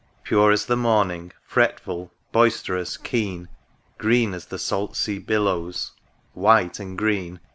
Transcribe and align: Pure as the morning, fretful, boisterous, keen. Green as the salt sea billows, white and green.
Pure 0.23 0.49
as 0.51 0.65
the 0.65 0.75
morning, 0.75 1.31
fretful, 1.43 2.09
boisterous, 2.31 2.97
keen. 2.97 3.47
Green 3.99 4.33
as 4.33 4.47
the 4.47 4.57
salt 4.57 4.95
sea 4.95 5.19
billows, 5.19 5.91
white 6.33 6.79
and 6.79 6.97
green. 6.97 7.39